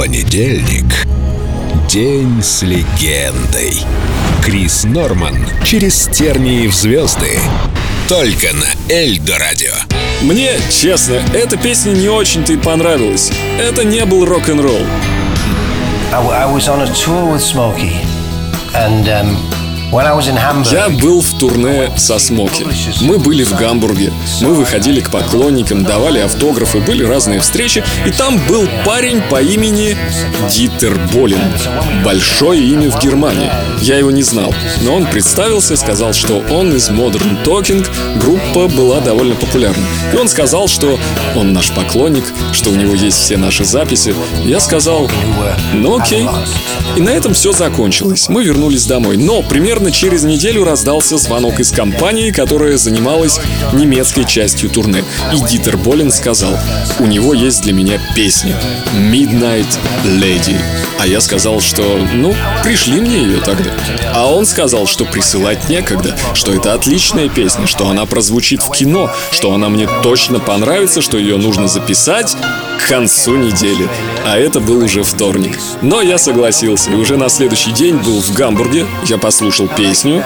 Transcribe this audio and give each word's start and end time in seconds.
Понедельник. 0.00 1.06
День 1.86 2.42
с 2.42 2.62
легендой. 2.62 3.76
Крис 4.42 4.84
Норман 4.84 5.36
через 5.62 6.06
тернии 6.06 6.68
в 6.68 6.74
звезды. 6.74 7.38
Только 8.08 8.54
на 8.54 8.64
Эльдо 8.90 9.36
радио. 9.36 9.74
Мне, 10.22 10.52
честно, 10.70 11.20
эта 11.34 11.58
песня 11.58 11.90
не 11.90 12.08
очень-то 12.08 12.54
и 12.54 12.56
понравилась. 12.56 13.30
Это 13.58 13.84
не 13.84 14.06
был 14.06 14.24
рок-н-ролл. 14.24 14.80
I, 16.14 16.44
I 16.44 16.50
was 16.50 16.66
on 16.66 16.80
a 16.80 16.86
tour 16.94 17.34
with 17.34 17.42
Smokey, 17.42 17.92
and 18.72 19.06
um, 19.06 19.36
Я 20.70 20.88
был 20.88 21.20
в 21.20 21.36
турне 21.36 21.90
со 21.96 22.20
Смоки. 22.20 22.64
Мы 23.00 23.18
были 23.18 23.42
в 23.42 23.56
Гамбурге. 23.56 24.12
Мы 24.40 24.54
выходили 24.54 25.00
к 25.00 25.10
поклонникам, 25.10 25.82
давали 25.82 26.20
автографы, 26.20 26.78
были 26.78 27.02
разные 27.02 27.40
встречи. 27.40 27.82
И 28.06 28.12
там 28.12 28.38
был 28.46 28.68
парень 28.84 29.20
по 29.28 29.42
имени 29.42 29.96
Дитер 30.48 30.96
Болин. 31.12 31.40
Большое 32.04 32.62
имя 32.62 32.88
в 32.88 33.02
Германии. 33.02 33.50
Я 33.80 33.96
его 33.98 34.12
не 34.12 34.22
знал. 34.22 34.54
Но 34.82 34.94
он 34.94 35.06
представился, 35.06 35.76
сказал, 35.76 36.12
что 36.12 36.38
он 36.50 36.72
из 36.72 36.88
Modern 36.88 37.42
Talking. 37.44 37.84
Группа 38.20 38.68
была 38.68 39.00
довольно 39.00 39.34
популярна. 39.34 39.84
И 40.12 40.16
он 40.16 40.28
сказал, 40.28 40.68
что 40.68 41.00
он 41.34 41.52
наш 41.52 41.72
поклонник, 41.72 42.24
что 42.52 42.70
у 42.70 42.76
него 42.76 42.94
есть 42.94 43.18
все 43.18 43.36
наши 43.36 43.64
записи. 43.64 44.14
Я 44.44 44.60
сказал, 44.60 45.10
ну 45.74 45.98
окей. 46.00 46.28
И 46.96 47.00
на 47.00 47.10
этом 47.10 47.34
все 47.34 47.50
закончилось. 47.50 48.28
Мы 48.28 48.44
вернулись 48.44 48.86
домой. 48.86 49.16
Но 49.16 49.42
примерно 49.42 49.79
через 49.88 50.24
неделю 50.24 50.64
раздался 50.64 51.16
звонок 51.16 51.58
из 51.60 51.70
компании, 51.70 52.30
которая 52.30 52.76
занималась 52.76 53.40
немецкой 53.72 54.24
частью 54.24 54.68
турне. 54.68 55.02
И 55.32 55.40
Дитер 55.48 55.78
Болин 55.78 56.12
сказал, 56.12 56.58
у 56.98 57.06
него 57.06 57.32
есть 57.32 57.62
для 57.62 57.72
меня 57.72 57.98
песня 58.14 58.56
Midnight 58.94 59.66
Lady. 60.04 60.56
А 60.98 61.06
я 61.06 61.22
сказал, 61.22 61.60
что, 61.62 61.98
ну, 62.12 62.34
пришли 62.62 63.00
мне 63.00 63.22
ее 63.22 63.40
тогда. 63.40 63.70
А 64.14 64.30
он 64.30 64.44
сказал, 64.44 64.86
что 64.86 65.06
присылать 65.06 65.70
некогда, 65.70 66.14
что 66.34 66.52
это 66.52 66.74
отличная 66.74 67.30
песня, 67.30 67.66
что 67.66 67.88
она 67.88 68.04
прозвучит 68.04 68.60
в 68.60 68.70
кино, 68.70 69.10
что 69.30 69.54
она 69.54 69.70
мне 69.70 69.88
точно 70.02 70.40
понравится, 70.40 71.00
что 71.00 71.16
ее 71.16 71.38
нужно 71.38 71.68
записать 71.68 72.36
к 72.78 72.88
концу 72.88 73.36
недели. 73.36 73.88
А 74.26 74.36
это 74.36 74.60
был 74.60 74.84
уже 74.84 75.02
вторник. 75.02 75.58
Но 75.80 76.02
я 76.02 76.18
согласился, 76.18 76.90
и 76.90 76.94
уже 76.94 77.16
на 77.16 77.30
следующий 77.30 77.72
день 77.72 77.96
был 77.96 78.20
в 78.20 78.34
Гамбурге, 78.34 78.86
я 79.06 79.16
послушал 79.16 79.68
песню. 79.76 80.24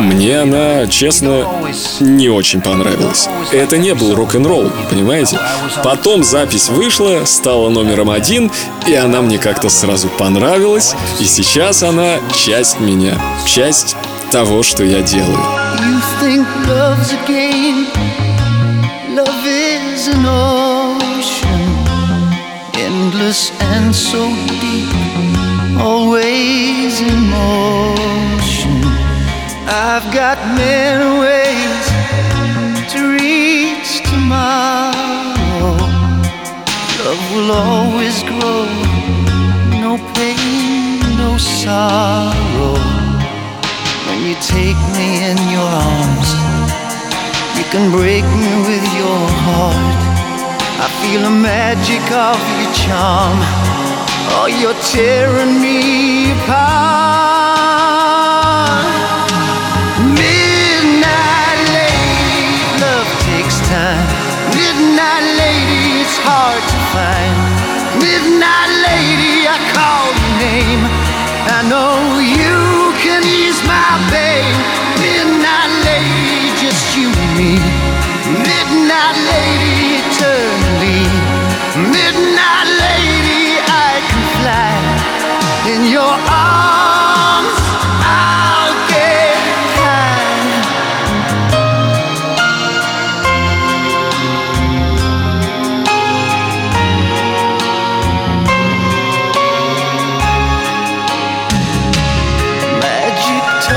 Мне 0.00 0.40
она, 0.40 0.86
честно, 0.86 1.46
не 2.00 2.28
очень 2.28 2.60
понравилась. 2.60 3.28
Это 3.52 3.78
не 3.78 3.94
был 3.94 4.14
рок-н-ролл, 4.14 4.70
понимаете? 4.90 5.38
Потом 5.82 6.24
запись 6.24 6.68
вышла, 6.68 7.24
стала 7.24 7.68
номером 7.68 8.10
один, 8.10 8.50
и 8.86 8.94
она 8.94 9.20
мне 9.22 9.38
как-то 9.38 9.68
сразу 9.68 10.08
понравилась, 10.08 10.94
и 11.20 11.24
сейчас 11.24 11.82
она 11.82 12.16
часть 12.34 12.80
меня, 12.80 13.14
часть 13.46 13.96
того, 14.30 14.62
что 14.62 14.84
я 14.84 15.02
делаю. 15.02 15.38
Endless 22.88 23.52
and 23.60 23.94
so 23.94 24.28
deep, 24.60 24.88
always 25.78 27.00
in 27.00 27.28
motion. 27.28 28.07
I've 30.00 30.14
got 30.14 30.38
many 30.54 31.10
ways 31.18 31.84
to 32.92 32.98
reach 33.18 33.98
tomorrow. 34.08 35.74
Love 37.02 37.24
will 37.34 37.50
always 37.50 38.22
grow, 38.22 38.62
no 39.82 39.98
pain, 40.14 41.00
no 41.18 41.36
sorrow. 41.36 42.78
When 44.06 44.22
you 44.22 44.36
take 44.38 44.78
me 44.94 45.08
in 45.30 45.38
your 45.50 45.66
arms, 45.66 46.30
you 47.58 47.64
can 47.72 47.90
break 47.90 48.22
me 48.22 48.52
with 48.70 48.86
your 48.94 49.20
heart. 49.42 49.98
I 50.78 50.86
feel 51.02 51.22
the 51.22 51.34
magic 51.50 52.06
of 52.14 52.38
your 52.60 52.72
charm. 52.86 53.38
Oh, 54.30 54.46
you're 54.46 54.80
tearing 54.94 55.60
me 55.60 56.30
apart. 56.44 57.37
Midnight 64.58 65.26
lady, 65.38 66.02
it's 66.02 66.18
hard 66.18 66.62
to 66.72 66.78
find. 66.90 67.36
Midnight 68.02 68.72
lady, 68.90 69.46
I 69.46 69.56
call 69.70 70.06
your 70.20 70.34
name. 70.42 70.82
I 71.56 71.60
know 71.70 72.18
you 72.18 72.90
can 72.98 73.22
ease 73.22 73.62
my 73.70 73.90
pain. 74.10 74.50
Midnight 74.98 75.72
lady, 75.86 76.50
just 76.58 76.98
you 76.98 77.06
and 77.06 77.32
me. 77.38 77.54
Midnight 78.50 79.18
lady, 79.30 80.02
eternally. 80.02 81.06
Midnight 81.94 82.68
lady, 82.82 83.62
I 83.62 83.90
can 84.10 84.24
fly 84.42 84.74
in 85.72 85.80
your 85.86 86.14
arms. 86.34 86.97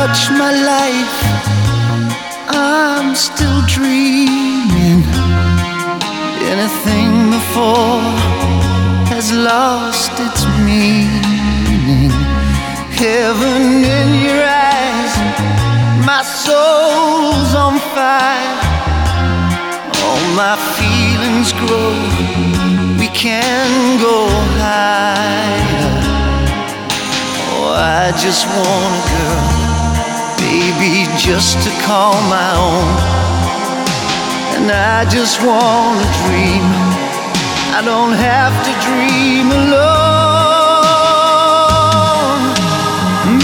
Touch 0.01 0.31
my 0.31 0.51
life. 0.73 1.17
I'm 2.49 3.13
still 3.13 3.61
dreaming. 3.77 5.01
Anything 6.51 7.11
before 7.37 8.01
has 9.13 9.27
lost 9.31 10.13
its 10.27 10.41
meaning. 10.67 12.09
Heaven 13.03 13.61
in 13.99 14.09
your 14.25 14.41
eyes, 14.73 15.13
my 16.09 16.21
soul's 16.45 17.51
on 17.65 17.75
fire. 17.93 18.57
All 20.03 20.23
my 20.43 20.55
feelings 20.77 21.49
grow. 21.61 21.93
We 23.01 23.07
can 23.23 23.69
go 24.07 24.17
higher. 24.65 25.93
Oh, 27.53 27.73
I 28.01 28.11
just 28.25 28.43
want 28.55 28.93
a 28.99 29.03
girl, 29.11 29.50
baby, 30.51 31.07
just 31.15 31.63
to 31.63 31.71
call 31.87 32.13
my 32.27 32.51
own. 32.67 32.91
And 34.55 34.67
I 34.69 35.05
just 35.09 35.39
want 35.47 35.95
to 36.03 36.07
dream. 36.27 36.65
I 37.77 37.81
don't 37.91 38.15
have 38.29 38.55
to 38.67 38.71
dream 38.87 39.47
alone. 39.47 40.41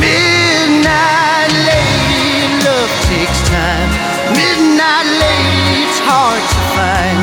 Midnight 0.03 1.51
lady, 1.71 2.27
love 2.67 2.91
takes 3.07 3.39
time. 3.55 3.89
Midnight 4.35 5.07
lady, 5.23 5.87
it's 5.87 6.01
hard 6.11 6.43
to 6.53 6.59
find. 6.75 7.19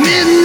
Midnight 0.00 0.37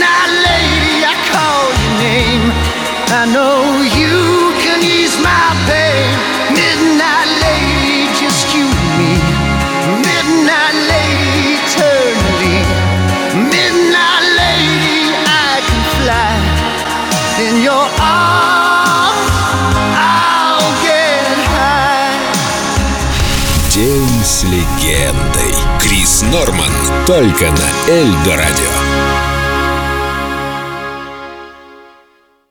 С 24.21 24.43
легендой. 24.43 25.55
Крис 25.81 26.21
Норман. 26.31 26.71
Только 27.05 27.51
на 27.51 27.91
Эльдо 27.91 28.37
радио. 28.37 29.12